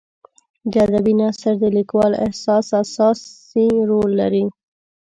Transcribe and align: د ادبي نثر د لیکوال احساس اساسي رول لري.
د 0.71 0.73
ادبي 0.87 1.13
نثر 1.21 1.53
د 1.63 1.65
لیکوال 1.77 2.13
احساس 2.25 2.67
اساسي 2.81 3.67
رول 3.89 4.09
لري. 4.21 4.45